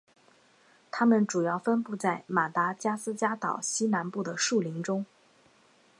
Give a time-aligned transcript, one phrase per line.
[0.89, 5.05] 它们主要分布在马达加斯加岛西南部的树林中。